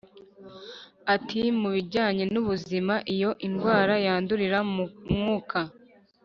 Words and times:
Ati 1.15 1.41
"Mu 1.59 1.69
bijyanye 1.75 2.23
n'ubuzima, 2.33 2.95
iyo 3.13 3.31
indwara 3.47 3.93
yandurira 4.05 4.59
mu 4.73 4.83
mwuka 5.15 5.59